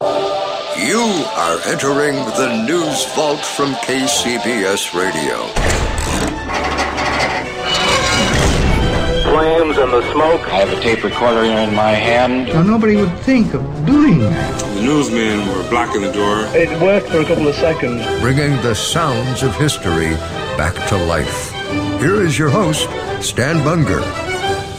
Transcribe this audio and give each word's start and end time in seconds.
You 0.00 1.00
are 1.34 1.58
entering 1.66 2.14
the 2.14 2.64
news 2.64 3.04
vault 3.14 3.40
from 3.40 3.74
KCBS 3.74 4.94
Radio. 4.94 5.46
Flames 9.24 9.76
and 9.76 9.92
the 9.92 10.12
smoke. 10.12 10.40
I 10.42 10.60
have 10.60 10.70
a 10.70 10.80
tape 10.80 11.02
recorder 11.02 11.42
in 11.42 11.74
my 11.74 11.90
hand. 11.90 12.46
Now, 12.46 12.62
nobody 12.62 12.94
would 12.94 13.12
think 13.18 13.54
of 13.54 13.62
doing 13.86 14.20
that. 14.20 14.60
The 14.76 14.82
newsmen 14.82 15.48
were 15.48 15.68
blocking 15.68 16.02
the 16.02 16.12
door. 16.12 16.46
It 16.54 16.80
worked 16.80 17.08
for 17.08 17.18
a 17.18 17.24
couple 17.24 17.48
of 17.48 17.56
seconds. 17.56 18.06
Bringing 18.20 18.52
the 18.62 18.76
sounds 18.76 19.42
of 19.42 19.56
history 19.56 20.14
back 20.56 20.74
to 20.90 20.96
life. 20.96 21.50
Here 22.00 22.22
is 22.22 22.38
your 22.38 22.50
host, 22.50 22.88
Stan 23.20 23.64
Bunger. 23.64 24.00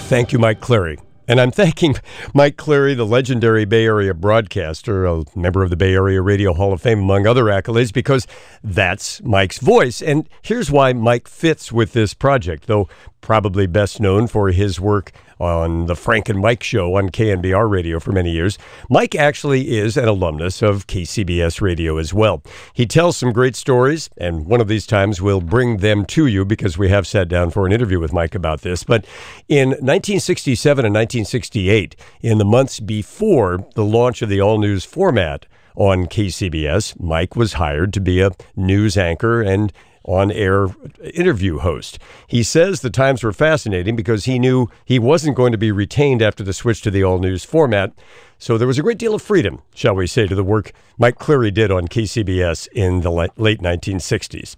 Thank 0.07 0.31
you, 0.31 0.39
Mike 0.39 0.61
Cleary. 0.61 0.97
And 1.29 1.39
I'm 1.39 1.51
thanking 1.51 1.93
Mike 2.33 2.57
Cleary, 2.57 2.95
the 2.95 3.05
legendary 3.05 3.63
Bay 3.63 3.85
Area 3.85 4.15
broadcaster, 4.15 5.05
a 5.05 5.23
member 5.35 5.61
of 5.61 5.69
the 5.69 5.75
Bay 5.75 5.93
Area 5.93 6.23
Radio 6.23 6.55
Hall 6.55 6.73
of 6.73 6.81
Fame, 6.81 7.01
among 7.01 7.27
other 7.27 7.43
accolades, 7.43 7.93
because 7.93 8.25
that's 8.63 9.21
Mike's 9.21 9.59
voice. 9.59 10.01
And 10.01 10.27
here's 10.41 10.71
why 10.71 10.91
Mike 10.91 11.27
fits 11.27 11.71
with 11.71 11.93
this 11.93 12.15
project, 12.15 12.65
though 12.65 12.89
probably 13.21 13.67
best 13.67 13.99
known 13.99 14.25
for 14.25 14.49
his 14.49 14.79
work 14.79 15.11
on 15.39 15.85
the 15.85 15.95
Frank 15.95 16.29
and 16.29 16.39
Mike 16.39 16.63
show 16.63 16.95
on 16.95 17.09
KNBR 17.09 17.69
radio 17.69 17.99
for 17.99 18.11
many 18.11 18.31
years. 18.31 18.57
Mike 18.89 19.15
actually 19.15 19.77
is 19.77 19.97
an 19.97 20.07
alumnus 20.07 20.61
of 20.61 20.87
KCBS 20.87 21.61
radio 21.61 21.97
as 21.97 22.13
well. 22.13 22.43
He 22.73 22.85
tells 22.85 23.17
some 23.17 23.31
great 23.31 23.55
stories, 23.55 24.09
and 24.17 24.45
one 24.45 24.61
of 24.61 24.67
these 24.67 24.85
times 24.85 25.21
we'll 25.21 25.41
bring 25.41 25.77
them 25.77 26.05
to 26.05 26.25
you 26.25 26.45
because 26.45 26.77
we 26.77 26.89
have 26.89 27.07
sat 27.07 27.27
down 27.27 27.51
for 27.51 27.65
an 27.65 27.71
interview 27.71 27.99
with 27.99 28.13
Mike 28.13 28.35
about 28.35 28.61
this. 28.61 28.83
But 28.83 29.05
in 29.47 29.69
1967 29.69 30.85
and 30.85 30.93
1968, 30.93 31.95
in 32.21 32.37
the 32.37 32.45
months 32.45 32.79
before 32.79 33.65
the 33.75 33.85
launch 33.85 34.21
of 34.21 34.29
the 34.29 34.41
all 34.41 34.59
news 34.59 34.83
format, 34.83 35.45
on 35.75 36.07
KCBS, 36.07 36.99
Mike 36.99 37.37
was 37.37 37.53
hired 37.53 37.93
to 37.93 38.01
be 38.01 38.21
a 38.21 38.31
news 38.55 38.97
anchor 38.97 39.41
and 39.41 39.71
on 40.03 40.31
air 40.31 40.67
interview 41.13 41.59
host. 41.59 41.99
He 42.27 42.43
says 42.43 42.81
the 42.81 42.89
times 42.89 43.23
were 43.23 43.31
fascinating 43.31 43.95
because 43.95 44.25
he 44.25 44.39
knew 44.39 44.67
he 44.85 44.99
wasn't 44.99 45.35
going 45.35 45.51
to 45.51 45.57
be 45.57 45.71
retained 45.71 46.21
after 46.21 46.43
the 46.43 46.53
switch 46.53 46.81
to 46.81 46.91
the 46.91 47.03
all 47.03 47.19
news 47.19 47.43
format. 47.43 47.91
So 48.37 48.57
there 48.57 48.67
was 48.67 48.79
a 48.79 48.83
great 48.83 48.97
deal 48.97 49.13
of 49.13 49.21
freedom, 49.21 49.61
shall 49.75 49.95
we 49.95 50.07
say, 50.07 50.25
to 50.25 50.35
the 50.35 50.43
work 50.43 50.71
Mike 50.97 51.19
Cleary 51.19 51.51
did 51.51 51.71
on 51.71 51.87
KCBS 51.87 52.69
in 52.71 53.01
the 53.01 53.11
late 53.11 53.59
1960s. 53.59 54.55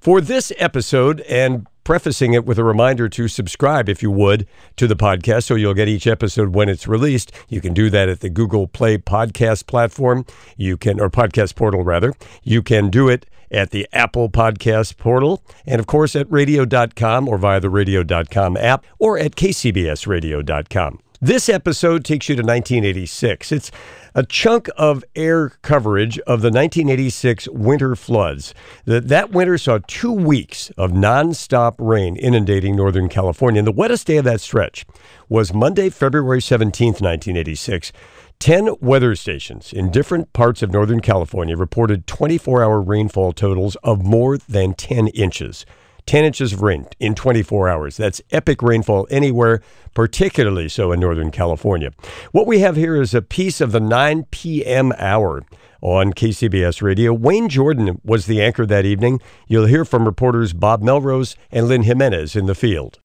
For 0.00 0.20
this 0.20 0.52
episode, 0.58 1.20
and 1.22 1.66
prefacing 1.84 2.32
it 2.32 2.44
with 2.44 2.58
a 2.58 2.64
reminder 2.64 3.08
to 3.10 3.28
subscribe, 3.28 3.88
if 3.88 4.02
you 4.02 4.10
would, 4.10 4.46
to 4.76 4.86
the 4.86 4.96
podcast 4.96 5.44
so 5.44 5.54
you'll 5.54 5.74
get 5.74 5.88
each 5.88 6.06
episode 6.06 6.54
when 6.54 6.68
it's 6.68 6.88
released. 6.88 7.30
You 7.48 7.60
can 7.60 7.74
do 7.74 7.90
that 7.90 8.08
at 8.08 8.20
the 8.20 8.30
Google 8.30 8.66
Play 8.66 8.98
podcast 8.98 9.66
platform. 9.66 10.26
You 10.56 10.76
can, 10.76 11.00
or 11.00 11.10
podcast 11.10 11.54
portal 11.54 11.84
rather. 11.84 12.14
You 12.42 12.62
can 12.62 12.90
do 12.90 13.08
it 13.08 13.26
at 13.50 13.70
the 13.70 13.86
Apple 13.92 14.28
Podcast 14.28 14.96
portal, 14.96 15.42
and 15.64 15.78
of 15.78 15.86
course 15.86 16.16
at 16.16 16.30
radio.com 16.30 17.28
or 17.28 17.38
via 17.38 17.60
the 17.60 17.70
radio.com 17.70 18.56
app 18.56 18.84
or 18.98 19.18
at 19.18 19.36
kcbsradio.com. 19.36 21.03
This 21.24 21.48
episode 21.48 22.04
takes 22.04 22.28
you 22.28 22.36
to 22.36 22.42
1986. 22.42 23.50
It's 23.50 23.70
a 24.14 24.26
chunk 24.26 24.68
of 24.76 25.02
air 25.16 25.52
coverage 25.62 26.18
of 26.18 26.42
the 26.42 26.50
1986 26.50 27.48
winter 27.48 27.96
floods. 27.96 28.52
That, 28.84 29.08
that 29.08 29.30
winter 29.30 29.56
saw 29.56 29.78
two 29.86 30.12
weeks 30.12 30.68
of 30.76 30.90
nonstop 30.90 31.76
rain 31.78 32.16
inundating 32.16 32.76
Northern 32.76 33.08
California. 33.08 33.60
And 33.60 33.66
the 33.66 33.72
wettest 33.72 34.06
day 34.06 34.18
of 34.18 34.26
that 34.26 34.42
stretch 34.42 34.84
was 35.30 35.54
Monday, 35.54 35.88
February 35.88 36.40
17th, 36.40 37.00
1986. 37.00 37.90
10 38.38 38.74
weather 38.82 39.16
stations 39.16 39.72
in 39.72 39.90
different 39.90 40.30
parts 40.34 40.62
of 40.62 40.72
Northern 40.72 41.00
California 41.00 41.56
reported 41.56 42.06
24 42.06 42.62
hour 42.62 42.82
rainfall 42.82 43.32
totals 43.32 43.76
of 43.76 44.04
more 44.04 44.36
than 44.36 44.74
10 44.74 45.08
inches. 45.08 45.64
10 46.06 46.24
inches 46.24 46.52
of 46.52 46.62
rain 46.62 46.86
in 46.98 47.14
24 47.14 47.68
hours. 47.68 47.96
That's 47.96 48.20
epic 48.30 48.62
rainfall 48.62 49.06
anywhere, 49.10 49.62
particularly 49.94 50.68
so 50.68 50.92
in 50.92 51.00
Northern 51.00 51.30
California. 51.30 51.90
What 52.32 52.46
we 52.46 52.60
have 52.60 52.76
here 52.76 53.00
is 53.00 53.14
a 53.14 53.22
piece 53.22 53.60
of 53.60 53.72
the 53.72 53.80
9 53.80 54.24
p.m. 54.30 54.92
hour 54.98 55.44
on 55.80 56.12
KCBS 56.12 56.82
Radio. 56.82 57.12
Wayne 57.12 57.48
Jordan 57.48 58.00
was 58.04 58.26
the 58.26 58.42
anchor 58.42 58.66
that 58.66 58.86
evening. 58.86 59.20
You'll 59.46 59.66
hear 59.66 59.84
from 59.84 60.06
reporters 60.06 60.52
Bob 60.52 60.82
Melrose 60.82 61.36
and 61.50 61.68
Lynn 61.68 61.82
Jimenez 61.82 62.34
in 62.34 62.46
the 62.46 62.54
field. 62.54 63.00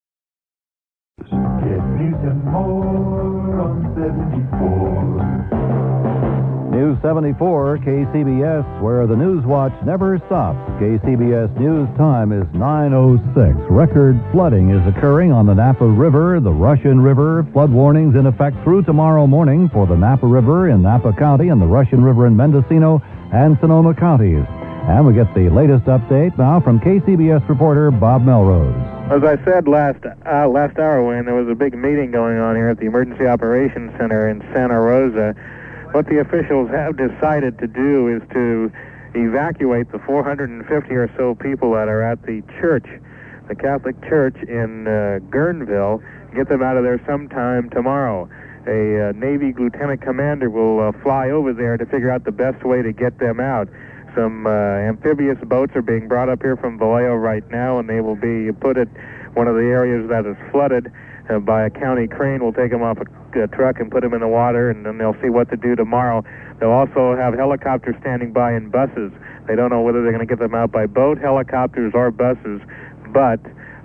News 6.80 6.98
74, 7.02 7.80
KCBS, 7.80 8.82
where 8.82 9.06
the 9.06 9.14
news 9.14 9.44
watch 9.44 9.74
never 9.84 10.18
stops. 10.28 10.58
KCBS 10.80 11.60
News 11.60 11.90
time 11.98 12.32
is 12.32 12.46
9.06. 12.56 13.70
Record 13.70 14.18
flooding 14.32 14.70
is 14.70 14.88
occurring 14.88 15.34
on 15.34 15.46
the 15.46 15.54
Napa 15.54 15.86
River, 15.86 16.40
the 16.40 16.54
Russian 16.54 17.02
River. 17.02 17.46
Flood 17.52 17.70
warnings 17.70 18.16
in 18.16 18.28
effect 18.28 18.64
through 18.64 18.84
tomorrow 18.84 19.28
morning 19.28 19.68
for 19.68 19.88
the 19.88 19.98
Napa 19.98 20.26
River 20.26 20.70
in 20.70 20.82
Napa 20.82 21.12
County 21.12 21.50
and 21.50 21.62
the 21.62 21.66
Russian 21.66 22.02
River 22.02 22.28
in 22.28 22.38
Mendocino 22.38 23.02
and 23.34 23.58
Sonoma 23.60 23.94
counties. 23.94 24.46
And 24.88 25.06
we 25.06 25.12
get 25.12 25.36
the 25.36 25.50
latest 25.50 25.84
update 25.84 26.38
now 26.38 26.62
from 26.62 26.80
KCBS 26.80 27.50
reporter 27.50 27.92
Bob 27.92 28.24
Melrose. 28.24 28.74
As 29.12 29.26
I 29.26 29.44
said 29.44 29.68
last 29.68 30.06
uh, 30.06 30.48
last 30.48 30.80
hour, 30.80 31.04
when 31.04 31.26
there 31.26 31.36
was 31.36 31.50
a 31.50 31.56
big 31.56 31.74
meeting 31.74 32.12
going 32.12 32.38
on 32.38 32.56
here 32.56 32.70
at 32.70 32.78
the 32.78 32.86
Emergency 32.86 33.28
Operations 33.28 33.92
Center 33.98 34.30
in 34.30 34.40
Santa 34.54 34.80
Rosa, 34.80 35.36
what 35.92 36.06
the 36.08 36.20
officials 36.20 36.70
have 36.70 36.98
decided 36.98 37.58
to 37.60 37.68
do 37.68 38.08
is 38.08 38.22
to 38.32 38.72
evacuate 39.16 39.92
the 39.92 40.00
450 40.00 40.94
or 40.94 41.12
so 41.18 41.34
people 41.36 41.74
that 41.74 41.88
are 41.88 42.04
at 42.04 42.22
the 42.24 42.44
church, 42.60 42.86
the 43.48 43.56
Catholic 43.56 44.00
Church 44.04 44.36
in 44.44 44.88
uh, 44.88 45.20
Guerneville, 45.32 46.04
get 46.36 46.48
them 46.48 46.62
out 46.62 46.78
of 46.78 46.84
there 46.84 47.02
sometime 47.08 47.70
tomorrow. 47.72 48.30
A 48.68 49.10
uh, 49.10 49.12
Navy 49.14 49.54
lieutenant 49.58 50.02
commander 50.02 50.50
will 50.50 50.80
uh, 50.80 50.92
fly 51.02 51.32
over 51.32 51.54
there 51.54 51.76
to 51.78 51.86
figure 51.88 52.12
out 52.12 52.24
the 52.24 52.32
best 52.32 52.64
way 52.64 52.84
to 52.84 52.92
get 52.92 53.18
them 53.18 53.40
out. 53.40 53.68
Some 54.14 54.46
uh, 54.46 54.50
amphibious 54.50 55.40
boats 55.44 55.76
are 55.76 55.82
being 55.82 56.08
brought 56.08 56.30
up 56.30 56.44
here 56.44 56.58
from 56.58 56.78
Vallejo 56.78 57.16
right 57.16 57.48
now, 57.50 57.80
and 57.80 57.90
they 57.90 58.02
will 58.02 58.16
be 58.16 58.52
put 58.52 58.78
at 58.78 58.90
one 59.34 59.48
of 59.48 59.56
the 59.56 59.62
areas 59.62 60.08
that 60.10 60.26
is 60.26 60.36
flooded 60.52 60.92
uh, 61.30 61.40
by 61.40 61.66
a 61.66 61.70
county 61.70 62.08
crane. 62.08 62.44
We'll 62.44 62.54
take 62.54 62.72
them 62.72 62.82
off 62.82 62.98
a, 62.98 63.40
a 63.44 63.48
truck 63.48 63.80
and 63.80 63.92
put 63.92 64.02
them 64.02 64.14
in 64.14 64.22
the 64.22 64.28
water, 64.28 64.70
and 64.70 64.86
then 64.86 64.98
they'll 64.98 65.18
see 65.22 65.30
what 65.30 65.50
to 65.50 65.58
do 65.58 65.76
tomorrow. 65.76 66.24
They'll 66.60 66.72
also 66.72 67.16
have 67.16 67.34
helicopters 67.34 67.96
standing 68.02 68.34
by 68.34 68.54
in 68.54 68.70
buses. 68.70 69.12
They 69.48 69.56
don't 69.56 69.70
know 69.70 69.82
whether 69.82 70.02
they're 70.04 70.12
going 70.12 70.26
to 70.26 70.30
get 70.30 70.40
them 70.40 70.56
out 70.56 70.72
by 70.72 70.86
boat, 70.86 71.18
helicopters, 71.18 71.94
or 71.96 72.12
buses, 72.12 72.62
but 73.14 73.40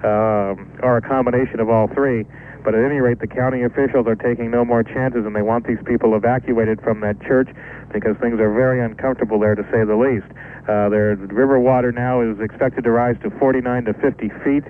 um, 0.04 0.70
or 0.82 0.98
a 0.98 1.02
combination 1.02 1.60
of 1.60 1.70
all 1.70 1.88
three. 1.88 2.26
But 2.64 2.74
at 2.74 2.84
any 2.84 3.00
rate, 3.00 3.20
the 3.20 3.26
county 3.26 3.62
officials 3.62 4.06
are 4.06 4.16
taking 4.16 4.50
no 4.50 4.64
more 4.64 4.82
chances, 4.82 5.26
and 5.26 5.36
they 5.36 5.42
want 5.42 5.66
these 5.66 5.78
people 5.84 6.16
evacuated 6.16 6.80
from 6.80 7.00
that 7.00 7.20
church 7.20 7.48
because 7.92 8.16
things 8.20 8.40
are 8.40 8.52
very 8.52 8.82
uncomfortable 8.82 9.38
there, 9.38 9.54
to 9.54 9.62
say 9.64 9.84
the 9.84 9.96
least. 9.96 10.26
Uh, 10.64 10.88
their 10.88 11.16
river 11.16 11.60
water 11.60 11.92
now 11.92 12.22
is 12.22 12.40
expected 12.40 12.84
to 12.84 12.90
rise 12.90 13.16
to 13.22 13.30
49 13.38 13.84
to 13.84 13.92
50 13.94 14.28
feet 14.42 14.64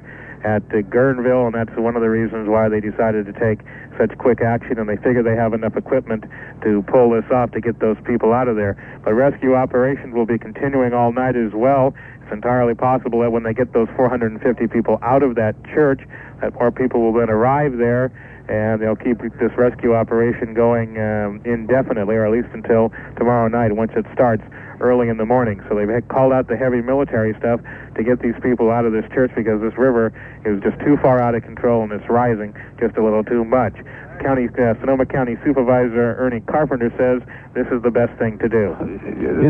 at 0.44 0.62
uh, 0.70 0.85
Guerneville, 0.93 1.46
and 1.46 1.55
that's 1.55 1.76
one 1.76 1.96
of 1.96 2.02
the 2.02 2.11
reasons 2.11 2.49
why 2.49 2.69
they 2.69 2.81
decided 2.81 3.25
to 3.26 3.32
take 3.32 3.61
such 3.99 4.17
quick 4.19 4.41
action, 4.43 4.79
and 4.79 4.88
they 4.88 4.96
figure 4.96 5.23
they 5.23 5.35
have 5.35 5.55
enough 5.55 5.76
equipment 5.76 6.25
to 6.62 6.82
pull 6.82 7.11
this 7.11 7.25
off 7.32 7.50
to 7.52 7.61
get 7.61 7.81
those 7.81 7.96
people 8.05 8.32
out 8.32 8.46
of 8.46 8.56
there. 8.56 8.76
But 9.05 9.14
rescue 9.14 9.55
operations 9.55 10.14
will 10.14 10.26
be 10.26 10.38
continuing 10.38 10.93
all 10.93 11.12
night 11.12 11.35
as 11.35 11.52
well. 11.52 11.94
It's 12.23 12.32
entirely 12.32 12.75
possible 12.75 13.20
that 13.20 13.32
when 13.32 13.43
they 13.43 13.55
get 13.55 13.73
those 13.73 13.88
450 13.96 14.69
people 14.69 14.99
out 15.02 15.23
of 15.23 15.35
that 15.37 15.56
church, 15.64 16.02
that 16.41 16.55
more 16.55 16.70
people 16.70 17.00
will 17.00 17.12
then 17.12 17.31
arrive 17.31 17.79
there, 17.79 18.12
and 18.49 18.82
they'll 18.82 18.97
keep 18.97 19.19
this 19.40 19.52
rescue 19.56 19.94
operation 19.94 20.52
going 20.52 21.00
um, 21.00 21.40
indefinitely, 21.44 22.17
or 22.17 22.26
at 22.26 22.32
least 22.32 22.49
until 22.52 22.93
tomorrow 23.17 23.49
night, 23.49 23.73
once 23.73 23.93
it 23.97 24.05
starts 24.12 24.43
early 24.85 25.09
in 25.09 25.17
the 25.17 25.25
morning. 25.25 25.65
So 25.69 25.75
they've 25.75 26.07
called 26.09 26.33
out 26.33 26.49
the 26.49 26.57
heavy 26.57 26.83
military 26.83 27.35
stuff 27.39 27.61
to 27.97 28.05
get 28.05 28.21
these 28.21 28.37
people 28.43 28.71
out 28.71 28.85
of 28.85 28.93
this 28.93 29.05
church 29.13 29.33
because 29.35 29.61
this 29.63 29.73
river 29.79 30.13
is 30.45 30.63
just 30.63 30.79
too 30.81 30.99
far 30.99 31.19
out 31.19 31.35
of 31.35 31.43
control 31.43 31.83
and 31.83 31.93
it's 31.93 32.09
rising 32.11 32.55
just 32.79 32.97
a 32.97 33.03
little 33.03 33.25
too 33.25 33.45
much. 33.45 33.75
County 34.21 34.49
uh, 34.49 34.75
Sonoma 34.81 35.07
County 35.07 35.37
Supervisor 35.45 36.15
Ernie 36.17 36.41
Carpenter 36.41 36.93
says 36.97 37.21
this 37.55 37.67
is 37.73 37.83
the 37.83 37.91
best 37.91 38.17
thing 38.19 38.39
to 38.39 38.49
do. 38.49 38.77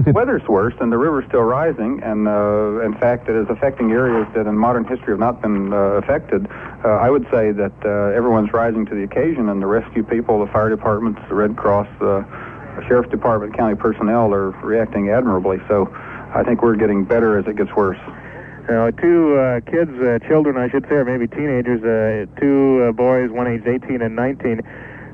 The 0.05 0.13
weather's 0.13 0.47
worse, 0.49 0.75
and 0.81 0.91
the 0.91 0.99
river's 0.99 1.27
still 1.29 1.43
rising, 1.43 2.03
and 2.03 2.27
uh, 2.27 2.81
in 2.81 2.95
fact, 2.99 3.29
it 3.29 3.37
is 3.37 3.47
affecting 3.51 3.93
areas 3.93 4.27
that 4.35 4.47
in 4.47 4.57
modern 4.57 4.85
history 4.85 5.13
have 5.13 5.19
not 5.19 5.43
been 5.43 5.73
uh, 5.73 6.01
affected. 6.01 6.47
Uh, 6.85 6.89
I 6.89 7.11
would 7.11 7.25
say 7.31 7.53
that 7.53 7.73
uh, 7.85 8.17
everyone's 8.17 8.53
rising 8.53 8.87
to 8.87 8.95
the 8.95 9.03
occasion, 9.03 9.49
and 9.49 9.61
the 9.61 9.67
rescue 9.67 10.03
people, 10.03 10.45
the 10.45 10.51
fire 10.51 10.71
departments, 10.71 11.21
the 11.29 11.35
Red 11.35 11.57
Cross, 11.57 11.89
the 12.01 12.25
sheriff's 12.83 13.11
department, 13.11 13.57
county 13.57 13.77
personnel 13.77 14.33
are 14.35 14.51
reacting 14.51 15.11
admirably. 15.11 15.59
So, 15.69 15.93
I 16.35 16.43
think 16.43 16.63
we're 16.63 16.75
getting 16.75 17.05
better 17.05 17.39
as 17.39 17.47
it 17.47 17.57
gets 17.57 17.73
worse. 17.77 17.99
Uh, 18.69 18.91
two 18.93 19.37
uh, 19.37 19.61
kids, 19.61 19.93
uh, 20.01 20.19
children, 20.27 20.57
I 20.57 20.69
should 20.69 20.85
say, 20.89 20.97
or 20.97 21.05
maybe 21.05 21.29
teenagers, 21.29 21.85
uh, 21.85 22.27
two 22.41 22.87
uh, 22.89 22.93
boys, 22.93 23.31
one 23.31 23.47
aged 23.47 23.69
18 23.69 24.03
and 24.03 24.17
19, 24.17 24.63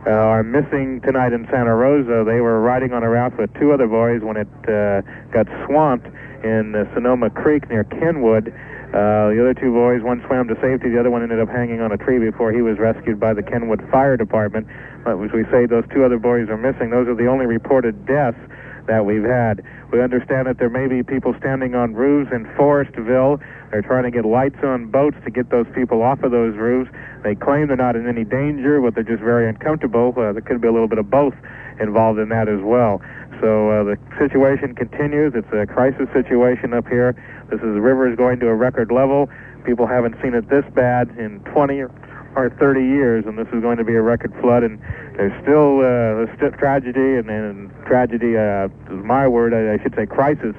uh, 0.07 0.11
are 0.11 0.43
missing 0.43 1.01
tonight 1.03 1.33
in 1.33 1.47
Santa 1.51 1.75
Rosa. 1.75 2.25
They 2.25 2.41
were 2.41 2.61
riding 2.61 2.93
on 2.93 3.03
a 3.03 3.09
raft 3.09 3.39
with 3.39 3.53
two 3.55 3.73
other 3.73 3.87
boys 3.87 4.23
when 4.23 4.37
it 4.37 4.49
uh, 4.65 5.03
got 5.31 5.47
swamped 5.67 6.07
in 6.45 6.75
uh, 6.75 6.93
Sonoma 6.95 7.31
Creek 7.31 7.69
near 7.69 7.85
Kenwood. 7.85 8.49
Uh, 8.49 9.31
the 9.31 9.39
other 9.39 9.55
two 9.55 9.73
boys, 9.73 10.03
one 10.03 10.23
swam 10.27 10.49
to 10.49 10.55
safety, 10.61 10.91
the 10.91 10.99
other 10.99 11.11
one 11.11 11.23
ended 11.23 11.39
up 11.39 11.49
hanging 11.49 11.81
on 11.81 11.93
a 11.93 11.97
tree 11.97 12.19
before 12.19 12.51
he 12.51 12.61
was 12.61 12.79
rescued 12.79 13.21
by 13.21 13.33
the 13.33 13.43
Kenwood 13.43 13.87
Fire 13.91 14.17
Department. 14.17 14.67
But 15.05 15.21
as 15.23 15.31
we 15.33 15.45
say, 15.53 15.67
those 15.67 15.85
two 15.93 16.05
other 16.05 16.19
boys 16.19 16.49
are 16.49 16.57
missing. 16.57 16.91
Those 16.91 17.07
are 17.07 17.15
the 17.15 17.27
only 17.27 17.47
reported 17.47 18.07
deaths 18.07 18.41
that 18.87 19.05
we've 19.05 19.25
had. 19.25 19.63
We 19.93 20.03
understand 20.03 20.47
that 20.47 20.59
there 20.59 20.71
may 20.71 20.87
be 20.87 21.03
people 21.03 21.35
standing 21.39 21.75
on 21.75 21.95
roofs 21.95 22.31
in 22.33 22.45
Forestville. 22.57 23.41
They're 23.71 23.83
trying 23.83 24.05
to 24.05 24.11
get 24.11 24.25
lights 24.25 24.63
on 24.63 24.91
boats 24.91 25.17
to 25.25 25.31
get 25.31 25.51
those 25.51 25.67
people 25.75 26.03
off 26.03 26.23
of 26.23 26.31
those 26.31 26.57
roofs. 26.57 26.91
They 27.23 27.35
claim 27.35 27.69
they're 27.69 27.77
not 27.77 27.97
in 27.97 28.09
any 28.09 28.25
danger, 28.25 28.81
but 28.81 28.95
they're 28.95 29.05
just 29.05 29.23
very 29.23 29.49
uncomfortable. 29.49 30.15
Uh, 30.17 30.33
there 30.33 30.43
could 30.43 30.61
be 30.61 30.69
a 30.69 30.73
little 30.73 30.89
bit 30.89 30.99
of 30.99 31.11
both 31.11 31.35
involved 31.81 32.19
in 32.19 32.29
that 32.29 32.49
as 32.49 32.61
well. 32.63 33.01
So 33.41 33.71
uh, 33.71 33.85
the 33.85 33.99
situation 34.19 34.75
continues. 34.75 35.33
It's 35.35 35.51
a 35.53 35.67
crisis 35.67 36.09
situation 36.13 36.75
up 36.75 36.87
here. 36.87 37.15
This 37.49 37.61
is 37.61 37.75
the 37.75 37.81
river 37.81 38.11
is 38.11 38.17
going 38.17 38.39
to 38.41 38.49
a 38.49 38.55
record 38.55 38.93
level. 38.93 39.29
People 39.65 39.87
haven't 39.87 40.17
seen 40.23 40.35
it 40.35 40.49
this 40.49 40.65
bad 40.75 41.11
in 41.19 41.41
20 41.53 41.85
or 42.37 42.51
30 42.51 42.81
years, 42.81 43.25
and 43.27 43.39
this 43.39 43.49
is 43.53 43.61
going 43.61 43.79
to 43.79 43.85
be 43.85 43.95
a 43.95 44.03
record 44.03 44.33
flood. 44.41 44.63
And 44.63 44.81
there's 45.17 45.33
still 45.43 45.79
uh, 45.79 46.25
there's 46.25 46.37
still 46.37 46.53
tragedy, 46.53 47.17
and, 47.17 47.29
and 47.29 47.71
tragedy 47.87 48.37
uh, 48.37 48.67
is 48.67 49.05
my 49.05 49.27
word. 49.27 49.55
I, 49.55 49.75
I 49.75 49.83
should 49.83 49.95
say 49.95 50.07
crisis 50.07 50.55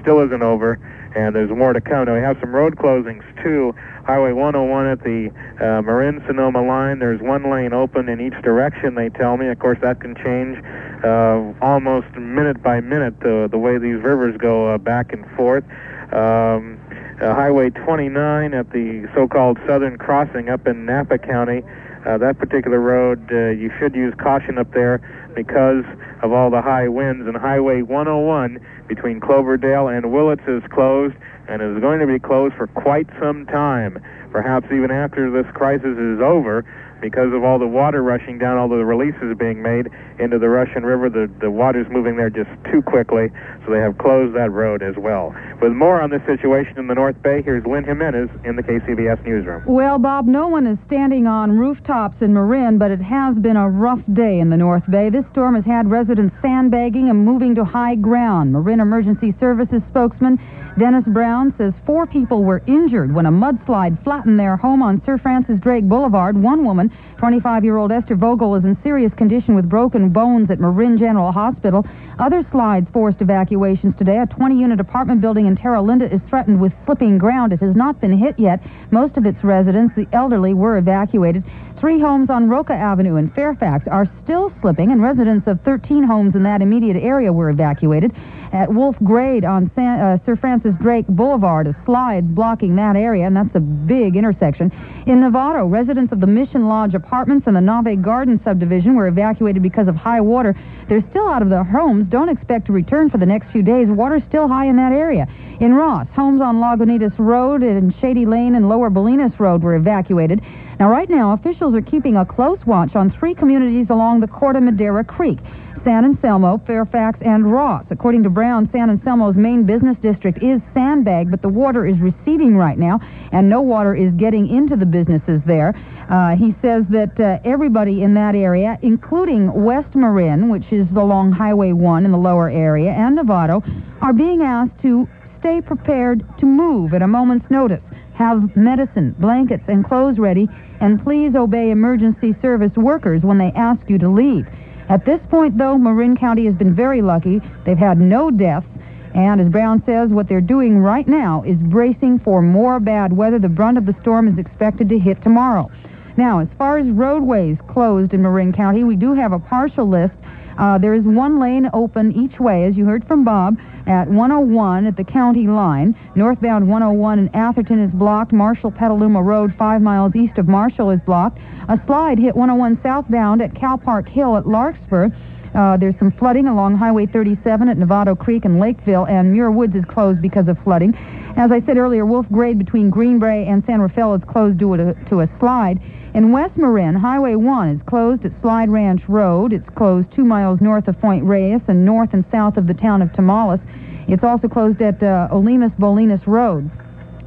still 0.00 0.20
isn't 0.20 0.42
over, 0.42 0.78
and 1.16 1.34
there's 1.34 1.50
more 1.50 1.72
to 1.72 1.80
come. 1.80 2.06
Now 2.06 2.14
we 2.14 2.20
have 2.20 2.38
some 2.40 2.54
road 2.54 2.76
closings 2.76 3.22
too. 3.42 3.74
Highway 4.06 4.32
101 4.32 4.86
at 4.86 5.02
the 5.02 5.30
uh, 5.60 5.82
Marin 5.82 6.22
Sonoma 6.26 6.62
line. 6.62 6.98
There's 6.98 7.20
one 7.20 7.50
lane 7.50 7.72
open 7.72 8.08
in 8.08 8.20
each 8.20 8.40
direction. 8.42 8.94
They 8.94 9.10
tell 9.10 9.36
me. 9.36 9.48
Of 9.48 9.58
course, 9.58 9.78
that 9.82 10.00
can 10.00 10.14
change 10.14 10.64
uh, 11.04 11.52
almost 11.60 12.10
minute 12.16 12.62
by 12.62 12.80
minute 12.80 13.20
the 13.20 13.48
the 13.50 13.58
way 13.58 13.78
these 13.78 14.00
rivers 14.00 14.36
go 14.38 14.74
uh, 14.74 14.78
back 14.78 15.12
and 15.12 15.28
forth. 15.32 15.64
Um, 16.12 16.80
uh, 17.20 17.34
Highway 17.34 17.70
29 17.70 18.54
at 18.54 18.70
the 18.70 19.08
so-called 19.14 19.58
Southern 19.66 19.98
Crossing 19.98 20.48
up 20.48 20.66
in 20.66 20.86
Napa 20.86 21.18
County. 21.18 21.62
Uh, 22.06 22.16
that 22.18 22.38
particular 22.38 22.78
road, 22.78 23.28
uh, 23.32 23.50
you 23.50 23.70
should 23.78 23.94
use 23.94 24.14
caution 24.22 24.56
up 24.56 24.72
there 24.72 25.02
because 25.34 25.84
of 26.22 26.32
all 26.32 26.48
the 26.50 26.62
high 26.62 26.86
winds. 26.88 27.26
And 27.26 27.36
Highway 27.36 27.82
101 27.82 28.58
between 28.86 29.20
Cloverdale 29.20 29.88
and 29.88 30.12
Willits 30.12 30.46
is 30.46 30.62
closed 30.70 31.16
and 31.48 31.60
is 31.60 31.80
going 31.80 31.98
to 32.00 32.06
be 32.06 32.18
closed 32.18 32.54
for 32.54 32.68
quite 32.68 33.08
some 33.20 33.46
time, 33.46 33.98
perhaps 34.30 34.66
even 34.66 34.90
after 34.90 35.30
this 35.30 35.50
crisis 35.54 35.98
is 35.98 36.20
over 36.20 36.64
because 37.00 37.32
of 37.32 37.44
all 37.44 37.58
the 37.58 37.66
water 37.66 38.02
rushing 38.02 38.38
down, 38.38 38.58
all 38.58 38.68
the 38.68 38.84
releases 38.84 39.36
being 39.38 39.62
made 39.62 39.88
into 40.18 40.38
the 40.38 40.48
Russian 40.48 40.84
River. 40.84 41.08
The, 41.08 41.30
the 41.40 41.50
water's 41.50 41.86
moving 41.90 42.16
there 42.16 42.30
just 42.30 42.50
too 42.70 42.82
quickly, 42.82 43.28
so 43.64 43.72
they 43.72 43.78
have 43.78 43.98
closed 43.98 44.34
that 44.34 44.50
road 44.50 44.82
as 44.82 44.96
well. 44.96 45.34
With 45.60 45.72
more 45.72 46.00
on 46.00 46.10
this 46.10 46.22
situation 46.26 46.78
in 46.78 46.86
the 46.86 46.94
North 46.94 47.20
Bay, 47.22 47.42
here's 47.42 47.64
Lynn 47.66 47.84
Jimenez 47.84 48.30
in 48.44 48.56
the 48.56 48.62
KCBS 48.62 49.24
newsroom. 49.24 49.64
Well, 49.66 49.98
Bob, 49.98 50.26
no 50.26 50.48
one 50.48 50.66
is 50.66 50.78
standing 50.86 51.26
on 51.26 51.58
rooftops 51.58 52.20
in 52.20 52.34
Marin, 52.34 52.78
but 52.78 52.90
it 52.90 53.00
has 53.00 53.36
been 53.36 53.56
a 53.56 53.68
rough 53.68 54.02
day 54.12 54.38
in 54.38 54.50
the 54.50 54.56
North 54.56 54.84
Bay. 54.90 55.10
This 55.10 55.24
storm 55.32 55.54
has 55.54 55.64
had 55.64 55.90
residents 55.90 56.34
sandbagging 56.42 57.10
and 57.10 57.24
moving 57.24 57.54
to 57.54 57.64
high 57.64 57.94
ground. 57.94 58.52
Marin 58.52 58.80
Emergency 58.80 59.34
Services 59.40 59.82
spokesman 59.90 60.38
Dennis 60.78 61.04
Brown 61.08 61.52
says 61.58 61.72
four 61.84 62.06
people 62.06 62.44
were 62.44 62.62
injured 62.68 63.12
when 63.12 63.26
a 63.26 63.32
mudslide 63.32 64.02
flattened 64.04 64.38
their 64.38 64.56
home 64.56 64.80
on 64.80 65.02
Sir 65.04 65.18
Francis 65.18 65.58
Drake 65.60 65.82
Boulevard. 65.88 66.40
One 66.40 66.64
woman, 66.64 66.92
25-year-old 67.18 67.90
Esther 67.90 68.14
Vogel, 68.14 68.54
is 68.54 68.64
in 68.64 68.78
serious 68.84 69.12
condition 69.14 69.56
with 69.56 69.68
broken 69.68 70.10
bones 70.10 70.52
at 70.52 70.60
Marin 70.60 70.96
General 70.96 71.32
Hospital. 71.32 71.84
Other 72.20 72.46
slides 72.52 72.86
forced 72.92 73.20
evacuations 73.20 73.94
today. 73.98 74.18
A 74.18 74.26
20-unit 74.26 74.78
apartment 74.78 75.20
building 75.20 75.46
in 75.46 75.56
Terra 75.56 75.82
Linda 75.82 76.06
is 76.14 76.20
threatened 76.28 76.60
with 76.60 76.72
slipping 76.86 77.18
ground. 77.18 77.52
It 77.52 77.58
has 77.58 77.74
not 77.74 78.00
been 78.00 78.16
hit 78.16 78.38
yet. 78.38 78.60
Most 78.92 79.16
of 79.16 79.26
its 79.26 79.42
residents, 79.42 79.96
the 79.96 80.06
elderly, 80.12 80.54
were 80.54 80.78
evacuated. 80.78 81.42
Three 81.80 82.00
homes 82.00 82.28
on 82.28 82.48
Roca 82.48 82.72
Avenue 82.72 83.16
in 83.16 83.30
Fairfax 83.30 83.86
are 83.86 84.10
still 84.24 84.52
slipping, 84.60 84.90
and 84.90 85.00
residents 85.00 85.46
of 85.46 85.60
13 85.60 86.02
homes 86.02 86.34
in 86.34 86.42
that 86.42 86.60
immediate 86.60 86.96
area 86.96 87.32
were 87.32 87.50
evacuated. 87.50 88.12
At 88.52 88.74
Wolf 88.74 88.96
Grade 89.04 89.44
on 89.44 89.70
San, 89.76 90.00
uh, 90.00 90.18
Sir 90.26 90.34
Francis 90.34 90.74
Drake 90.80 91.06
Boulevard, 91.06 91.68
a 91.68 91.76
slide 91.84 92.34
blocking 92.34 92.74
that 92.76 92.96
area, 92.96 93.26
and 93.26 93.36
that's 93.36 93.54
a 93.54 93.60
big 93.60 94.16
intersection. 94.16 94.72
In 95.06 95.20
Novato, 95.20 95.70
residents 95.70 96.12
of 96.12 96.18
the 96.18 96.26
Mission 96.26 96.66
Lodge 96.66 96.94
Apartments 96.94 97.46
and 97.46 97.54
the 97.54 97.60
Nave 97.60 98.02
Garden 98.02 98.40
subdivision 98.42 98.96
were 98.96 99.06
evacuated 99.06 99.62
because 99.62 99.86
of 99.86 99.94
high 99.94 100.20
water. 100.20 100.58
They're 100.88 101.04
still 101.10 101.28
out 101.28 101.42
of 101.42 101.48
their 101.50 101.62
homes. 101.62 102.06
Don't 102.08 102.28
expect 102.28 102.66
to 102.66 102.72
return 102.72 103.08
for 103.08 103.18
the 103.18 103.26
next 103.26 103.52
few 103.52 103.62
days. 103.62 103.86
Water's 103.86 104.22
still 104.26 104.48
high 104.48 104.66
in 104.66 104.76
that 104.76 104.92
area. 104.92 105.28
In 105.60 105.74
Ross, 105.74 106.08
homes 106.14 106.40
on 106.40 106.56
Lagunitas 106.56 107.16
Road 107.18 107.62
and 107.62 107.94
Shady 108.00 108.26
Lane 108.26 108.54
and 108.54 108.68
Lower 108.68 108.90
Bolinas 108.90 109.38
Road 109.38 109.62
were 109.62 109.76
evacuated. 109.76 110.40
Now, 110.78 110.88
right 110.88 111.10
now, 111.10 111.32
officials 111.32 111.74
are 111.74 111.82
keeping 111.82 112.16
a 112.16 112.24
close 112.24 112.58
watch 112.64 112.94
on 112.94 113.10
three 113.18 113.34
communities 113.34 113.88
along 113.90 114.20
the 114.20 114.28
Corte 114.28 114.62
Madera 114.62 115.02
Creek. 115.02 115.38
San 115.84 116.04
Anselmo, 116.04 116.60
Fairfax, 116.66 117.18
and 117.22 117.50
Ross. 117.52 117.84
According 117.90 118.22
to 118.24 118.30
Brown, 118.30 118.68
San 118.72 118.90
Anselmo's 118.90 119.36
main 119.36 119.64
business 119.64 119.96
district 120.02 120.38
is 120.42 120.60
sandbagged, 120.74 121.30
but 121.30 121.42
the 121.42 121.48
water 121.48 121.86
is 121.86 121.98
receding 121.98 122.56
right 122.56 122.78
now, 122.78 123.00
and 123.32 123.48
no 123.48 123.60
water 123.60 123.94
is 123.94 124.12
getting 124.14 124.48
into 124.48 124.76
the 124.76 124.86
businesses 124.86 125.40
there. 125.46 125.74
Uh, 126.10 126.36
he 126.36 126.54
says 126.62 126.84
that 126.90 127.18
uh, 127.18 127.38
everybody 127.44 128.02
in 128.02 128.14
that 128.14 128.34
area, 128.34 128.78
including 128.82 129.52
West 129.52 129.94
Marin, 129.94 130.48
which 130.48 130.64
is 130.70 130.86
along 130.96 131.32
Highway 131.32 131.72
1 131.72 132.04
in 132.04 132.12
the 132.12 132.18
lower 132.18 132.48
area, 132.48 132.90
and 132.90 133.18
Novato, 133.18 133.62
are 134.00 134.12
being 134.12 134.42
asked 134.42 134.80
to 134.82 135.08
stay 135.40 135.60
prepared 135.60 136.24
to 136.38 136.46
move 136.46 136.94
at 136.94 137.02
a 137.02 137.06
moment's 137.06 137.50
notice. 137.50 137.82
Have 138.14 138.56
medicine, 138.56 139.14
blankets, 139.18 139.64
and 139.68 139.86
clothes 139.86 140.18
ready, 140.18 140.48
and 140.80 141.02
please 141.02 141.34
obey 141.34 141.70
emergency 141.70 142.34
service 142.40 142.74
workers 142.76 143.22
when 143.22 143.38
they 143.38 143.52
ask 143.56 143.80
you 143.88 143.98
to 143.98 144.08
leave. 144.08 144.46
At 144.88 145.04
this 145.04 145.20
point, 145.30 145.58
though, 145.58 145.76
Marin 145.76 146.16
County 146.16 146.46
has 146.46 146.54
been 146.54 146.74
very 146.74 147.02
lucky. 147.02 147.40
They've 147.64 147.76
had 147.76 148.00
no 148.00 148.30
deaths. 148.30 148.66
And 149.14 149.40
as 149.40 149.48
Brown 149.48 149.82
says, 149.84 150.10
what 150.10 150.28
they're 150.28 150.40
doing 150.40 150.78
right 150.78 151.06
now 151.06 151.42
is 151.42 151.56
bracing 151.58 152.20
for 152.20 152.40
more 152.40 152.78
bad 152.80 153.16
weather. 153.16 153.38
The 153.38 153.48
brunt 153.48 153.78
of 153.78 153.86
the 153.86 153.96
storm 154.00 154.28
is 154.28 154.38
expected 154.38 154.88
to 154.88 154.98
hit 154.98 155.22
tomorrow. 155.22 155.70
Now, 156.16 156.40
as 156.40 156.48
far 156.56 156.78
as 156.78 156.86
roadways 156.88 157.58
closed 157.68 158.12
in 158.12 158.22
Marin 158.22 158.52
County, 158.52 158.84
we 158.84 158.96
do 158.96 159.14
have 159.14 159.32
a 159.32 159.38
partial 159.38 159.88
list. 159.88 160.14
Uh, 160.58 160.76
there 160.76 160.92
is 160.92 161.04
one 161.04 161.38
lane 161.38 161.70
open 161.72 162.12
each 162.12 162.40
way, 162.40 162.64
as 162.64 162.76
you 162.76 162.84
heard 162.84 163.06
from 163.06 163.24
Bob, 163.24 163.56
at 163.86 164.08
101 164.08 164.86
at 164.86 164.96
the 164.96 165.04
county 165.04 165.46
line. 165.46 165.94
Northbound 166.16 166.68
101 166.68 167.18
in 167.20 167.34
Atherton 167.34 167.78
is 167.82 167.90
blocked. 167.92 168.32
Marshall 168.32 168.72
Petaluma 168.72 169.22
Road, 169.22 169.54
five 169.56 169.80
miles 169.80 170.14
east 170.16 170.36
of 170.36 170.48
Marshall, 170.48 170.90
is 170.90 171.00
blocked. 171.06 171.38
A 171.68 171.80
slide 171.86 172.18
hit 172.18 172.34
101 172.34 172.80
southbound 172.82 173.40
at 173.40 173.54
Cal 173.54 173.78
Park 173.78 174.08
Hill 174.08 174.36
at 174.36 174.46
Larkspur. 174.46 175.10
Uh, 175.54 175.76
there's 175.76 175.94
some 175.98 176.12
flooding 176.12 176.46
along 176.46 176.76
Highway 176.76 177.06
37 177.06 177.68
at 177.68 177.76
Novato 177.76 178.18
Creek 178.18 178.44
and 178.44 178.58
Lakeville, 178.60 179.06
and 179.06 179.32
Muir 179.32 179.50
Woods 179.50 179.74
is 179.74 179.84
closed 179.84 180.20
because 180.20 180.48
of 180.48 180.58
flooding. 180.64 180.94
As 181.36 181.52
I 181.52 181.60
said 181.64 181.78
earlier, 181.78 182.04
Wolf 182.04 182.26
Grade 182.32 182.58
between 182.58 182.90
Greenbrae 182.90 183.48
and 183.48 183.62
San 183.64 183.80
Rafael 183.80 184.14
is 184.14 184.22
closed 184.28 184.58
due 184.58 184.76
to, 184.76 184.94
to 185.08 185.20
a 185.20 185.28
slide. 185.38 185.80
In 186.14 186.32
West 186.32 186.56
Marin, 186.56 186.94
Highway 186.94 187.34
1 187.34 187.68
is 187.68 187.80
closed 187.86 188.24
at 188.24 188.32
Slide 188.40 188.70
Ranch 188.70 189.02
Road. 189.08 189.52
It's 189.52 189.68
closed 189.76 190.10
two 190.16 190.24
miles 190.24 190.58
north 190.60 190.88
of 190.88 190.98
Point 191.00 191.24
Reyes 191.24 191.60
and 191.68 191.84
north 191.84 192.14
and 192.14 192.24
south 192.32 192.56
of 192.56 192.66
the 192.66 192.72
town 192.72 193.02
of 193.02 193.10
Tomales. 193.12 193.60
It's 194.08 194.24
also 194.24 194.48
closed 194.48 194.80
at 194.80 195.02
uh, 195.02 195.28
Bolinas 195.30 196.26
Road. 196.26 196.70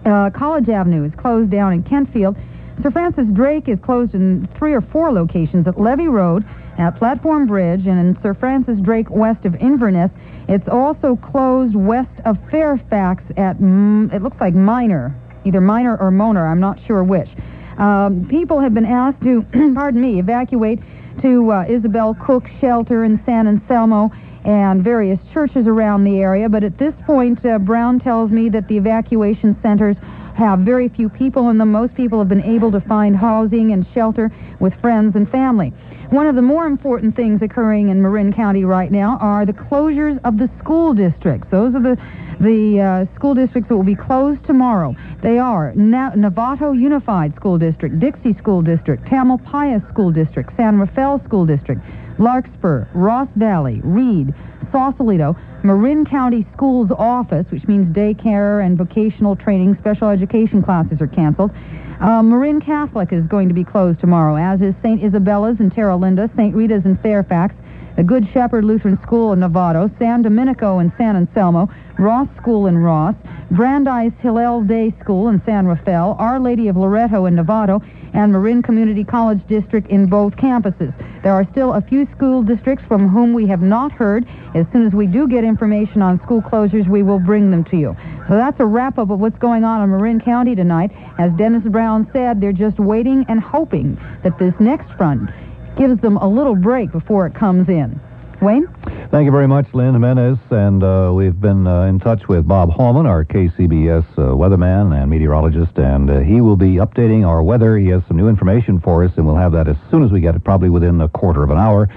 Uh, 0.04 0.32
College 0.32 0.68
Avenue 0.68 1.06
is 1.06 1.14
closed 1.16 1.52
down 1.52 1.74
in 1.74 1.84
Kentfield. 1.84 2.36
Sir 2.82 2.90
Francis 2.90 3.28
Drake 3.34 3.70
is 3.70 3.78
closed 3.86 4.16
in 4.16 4.50
three 4.58 4.74
or 4.74 4.82
four 4.82 5.12
locations 5.12 5.68
at 5.68 5.80
Levy 5.80 6.08
Road, 6.08 6.44
at 6.80 6.98
Platform 6.98 7.46
Bridge, 7.46 7.86
and 7.86 8.00
in 8.00 8.18
Sir 8.24 8.34
Francis 8.34 8.80
Drake 8.82 9.12
west 9.12 9.46
of 9.46 9.54
Inverness. 9.56 10.10
It's 10.48 10.68
also 10.68 11.16
closed 11.18 11.76
west 11.76 12.20
of 12.26 12.36
Fairfax 12.50 13.24
at, 13.38 13.60
mm, 13.60 14.12
it 14.12 14.24
looks 14.24 14.38
like 14.42 14.56
Minor, 14.56 15.16
either 15.46 15.62
Minor 15.62 15.98
or 15.98 16.10
Moner, 16.10 16.48
I'm 16.48 16.60
not 16.60 16.80
sure 16.88 17.04
which. 17.04 17.30
Um, 17.78 18.28
people 18.30 18.60
have 18.60 18.74
been 18.74 18.86
asked 18.86 19.22
to, 19.22 19.42
pardon 19.74 20.02
me, 20.02 20.20
evacuate 20.20 20.80
to 21.22 21.52
uh, 21.52 21.66
Isabel 21.68 22.16
Cook 22.16 22.46
Shelter 22.60 23.04
in 23.04 23.22
San 23.26 23.48
Anselmo 23.48 24.12
and 24.44 24.84
various 24.84 25.20
churches 25.34 25.68
around 25.68 26.04
the 26.04 26.18
area. 26.18 26.50
But 26.50 26.64
at 26.64 26.78
this 26.78 26.94
point, 27.06 27.46
uh, 27.46 27.60
Brown 27.60 28.00
tells 28.00 28.32
me 28.32 28.50
that 28.50 28.68
the 28.68 28.78
evacuation 28.78 29.56
centers 29.62 29.98
have 30.36 30.60
very 30.60 30.90
few 30.90 31.10
people 31.10 31.50
in 31.50 31.58
them. 31.58 31.72
Most 31.72 31.94
people 31.96 32.20
have 32.20 32.30
been 32.30 32.44
able 32.44 32.72
to 32.72 32.82
find 32.82 33.16
housing 33.16 33.72
and 33.72 33.86
shelter 33.94 34.32
with 34.60 34.74
friends 34.82 35.16
and 35.16 35.30
family. 35.30 35.74
One 36.10 36.28
of 36.28 36.36
the 36.36 36.42
more 36.42 36.66
important 36.66 37.16
things 37.16 37.42
occurring 37.42 37.90
in 37.90 38.02
Marin 38.02 38.34
County 38.34 38.66
right 38.66 38.92
now 38.92 39.18
are 39.22 39.46
the 39.46 39.54
closures 39.54 40.20
of 40.26 40.38
the 40.38 40.50
school 40.60 40.94
districts. 40.94 41.48
Those 41.52 41.74
are 41.76 41.82
the 41.82 41.98
the 42.42 42.82
uh, 42.82 43.16
school 43.16 43.36
districts 43.36 43.70
that 43.70 43.76
will 43.76 43.84
be 43.84 43.96
closed 43.96 44.44
tomorrow. 44.46 44.96
They 45.22 45.38
are 45.38 45.74
Na- 45.76 46.12
Novato 46.12 46.78
Unified 46.78 47.36
School 47.36 47.60
District, 47.60 48.00
Dixie 48.00 48.34
School 48.40 48.64
District, 48.64 49.04
Tamalpais 49.06 49.88
School 49.92 50.12
District, 50.12 50.50
San 50.58 50.80
Rafael 50.80 51.22
School 51.26 51.46
District, 51.46 51.82
Larkspur, 52.18 52.88
Ross 52.94 53.28
Valley, 53.36 53.80
Reed, 53.84 54.34
Sausalito, 54.72 55.36
Marin 55.64 56.06
County 56.06 56.48
Schools 56.56 56.90
Office, 56.98 57.46
which 57.52 57.68
means 57.68 57.96
daycare 57.96 58.66
and 58.66 58.78
vocational 58.78 59.36
training, 59.36 59.78
special 59.80 60.10
education 60.10 60.64
classes 60.64 61.00
are 61.00 61.08
canceled. 61.08 61.52
Uh, 62.00 62.24
Marin 62.24 62.60
Catholic 62.60 63.14
is 63.14 63.24
going 63.28 63.48
to 63.48 63.54
be 63.54 63.64
closed 63.64 64.00
tomorrow, 64.00 64.36
as 64.36 64.60
is 64.62 64.74
St. 64.82 65.04
Isabella's 65.04 65.60
in 65.60 65.70
Terra 65.70 65.96
Linda, 65.96 66.32
St. 66.36 66.56
Rita's 66.56 66.84
in 66.86 66.98
Fairfax, 66.98 67.54
the 67.96 68.04
Good 68.04 68.28
Shepherd 68.34 68.64
Lutheran 68.64 69.00
School 69.04 69.34
in 69.34 69.40
Novato, 69.40 69.96
San 70.00 70.24
Domenico 70.24 70.80
in 70.80 70.92
San 70.98 71.16
Anselmo, 71.16 71.70
Ross 72.02 72.28
School 72.36 72.66
in 72.66 72.80
Ross, 72.80 73.14
Brandeis 73.52 74.12
Hillel 74.22 74.64
Day 74.64 74.92
School 75.02 75.28
in 75.28 75.40
San 75.46 75.68
Rafael, 75.68 76.16
Our 76.18 76.40
Lady 76.40 76.68
of 76.68 76.76
Loretto 76.76 77.28
in 77.28 77.36
Novato, 77.36 77.80
and 78.16 78.32
Marin 78.32 78.64
Community 78.64 79.04
College 79.04 79.40
District 79.48 79.88
in 79.88 80.08
both 80.08 80.36
campuses. 80.36 80.92
There 81.22 81.32
are 81.32 81.48
still 81.52 81.74
a 81.74 81.82
few 81.82 82.08
school 82.16 82.42
districts 82.42 82.84
from 82.88 83.08
whom 83.08 83.36
we 83.36 83.46
have 83.46 83.62
not 83.62 83.92
heard. 83.92 84.28
As 84.56 84.66
soon 84.74 84.88
as 84.88 84.94
we 84.94 85.06
do 85.06 85.28
get 85.28 85.44
information 85.44 86.02
on 86.02 86.20
school 86.24 86.42
closures, 86.42 86.90
we 86.90 87.04
will 87.04 87.20
bring 87.20 87.52
them 87.52 87.64
to 87.66 87.78
you. 87.78 87.96
So 88.28 88.34
that's 88.34 88.60
a 88.60 88.66
wrap 88.66 88.98
up 88.98 89.12
of 89.12 89.20
what's 89.20 89.38
going 89.38 89.64
on 89.64 89.84
in 89.84 89.92
Marin 89.92 90.20
County 90.20 90.56
tonight. 90.56 90.90
As 91.20 91.32
Dennis 91.38 91.64
Brown 91.66 92.10
said, 92.12 92.42
they're 92.42 92.52
just 92.52 92.80
waiting 92.80 93.26
and 93.30 93.40
hoping 93.40 93.96
that 94.24 94.40
this 94.40 94.56
next 94.60 94.92
front 94.98 95.30
gives 95.78 96.02
them 96.02 96.18
a 96.18 96.28
little 96.28 96.56
break 96.56 96.92
before 96.92 97.28
it 97.28 97.36
comes 97.36 97.70
in. 97.70 98.02
Wayne? 98.42 98.68
Thank 99.12 99.26
you 99.26 99.32
very 99.32 99.48
much, 99.48 99.66
Lynn 99.74 99.92
Jimenez. 99.92 100.38
And 100.52 100.82
uh, 100.82 101.12
we've 101.14 101.38
been 101.38 101.68
uh, 101.68 101.82
in 101.82 102.00
touch 102.00 102.30
with 102.30 102.48
Bob 102.48 102.72
Hallman, 102.72 103.06
our 103.06 103.26
KCBS 103.26 104.06
uh, 104.14 104.22
weatherman 104.34 104.98
and 104.98 105.12
meteorologist, 105.12 105.78
and 105.78 106.10
uh, 106.10 106.20
he 106.20 106.40
will 106.40 106.56
be 106.56 106.76
updating 106.76 107.28
our 107.28 107.44
weather. 107.44 107.78
He 107.78 107.90
has 107.90 108.02
some 108.08 108.16
new 108.16 108.30
information 108.30 108.80
for 108.80 109.04
us, 109.04 109.12
and 109.18 109.26
we'll 109.26 109.36
have 109.36 109.52
that 109.52 109.68
as 109.68 109.76
soon 109.92 110.06
as 110.06 110.12
we 110.14 110.22
get 110.22 110.36
it, 110.36 110.46
probably 110.46 110.70
within 110.70 111.02
a 111.02 111.10
quarter 111.10 111.44
of 111.44 111.50
an 111.50 111.58
hour. 111.58 111.88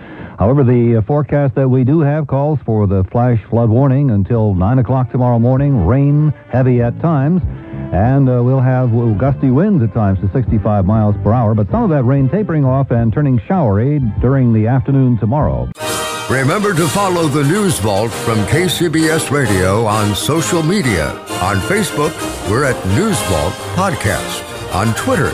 However, 0.41 0.65
the 0.65 0.97
uh, 0.97 1.03
forecast 1.03 1.55
that 1.55 1.69
we 1.69 1.85
do 1.85 2.01
have 2.01 2.27
calls 2.27 2.59
for 2.67 2.89
the 2.89 3.05
flash 3.05 3.41
flood 3.45 3.71
warning 3.71 4.11
until 4.11 4.53
9 4.53 4.81
o'clock 4.81 5.13
tomorrow 5.13 5.39
morning, 5.39 5.87
rain 5.87 6.35
heavy 6.51 6.83
at 6.83 7.01
times. 7.01 7.43
And 7.93 8.29
uh, 8.29 8.43
we'll 8.43 8.59
have 8.59 8.91
gusty 9.19 9.53
winds 9.53 9.85
at 9.85 9.95
times 9.95 10.19
to 10.19 10.33
65 10.33 10.85
miles 10.85 11.15
per 11.23 11.33
hour, 11.33 11.55
but 11.55 11.71
some 11.71 11.85
of 11.85 11.91
that 11.91 12.03
rain 12.03 12.29
tapering 12.29 12.65
off 12.65 12.91
and 12.91 13.13
turning 13.13 13.39
showery 13.47 14.01
during 14.21 14.53
the 14.53 14.67
afternoon 14.67 15.17
tomorrow. 15.19 15.71
Remember 16.31 16.73
to 16.73 16.89
follow 16.89 17.29
the 17.29 17.45
News 17.45 17.79
Vault 17.79 18.11
from 18.11 18.39
KCBS 18.47 19.31
Radio 19.31 19.85
on 19.85 20.15
social 20.15 20.63
media. 20.63 21.11
On 21.43 21.57
Facebook, 21.59 22.13
we're 22.51 22.65
at 22.65 22.87
News 22.89 23.21
Vault 23.25 23.53
Podcast. 23.77 24.43
On 24.75 24.95
Twitter, 24.95 25.31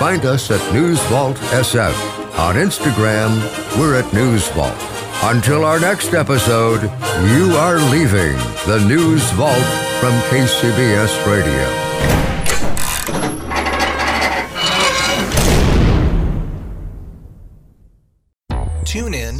find 0.00 0.26
us 0.26 0.50
at 0.50 0.74
News 0.74 1.00
Vault 1.04 1.36
SF. 1.36 1.94
On 2.40 2.56
Instagram, 2.56 3.30
we're 3.78 3.94
at 3.94 4.12
News 4.12 4.48
Vault. 4.48 4.76
Until 5.22 5.64
our 5.64 5.78
next 5.78 6.12
episode, 6.12 6.82
you 7.30 7.54
are 7.56 7.78
leaving 7.90 8.36
the 8.66 8.84
News 8.88 9.22
Vault 9.32 9.64
from 10.00 10.12
KCBS 10.28 11.24
Radio. 11.24 11.81